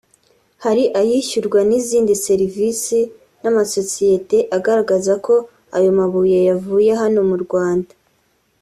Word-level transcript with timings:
hari 0.63 0.83
ayishyurwa 0.99 1.59
n’izindi 1.69 2.13
serivisi 2.25 2.99
n’amasosiyete 3.41 4.37
agaragaza 4.57 5.13
ko 5.25 5.33
ayo 5.77 5.89
mabuye 5.99 6.37
yavuye 6.49 6.91
hano 7.01 7.21
mu 7.31 7.37
Rwanda 7.45 7.93